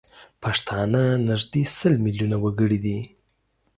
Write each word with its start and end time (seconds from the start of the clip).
پښتانه 0.43 1.01
نزدي 1.27 1.63
سل 1.77 1.93
میلیونه 2.05 2.37
وګړي 2.43 2.79
دي 2.85 2.99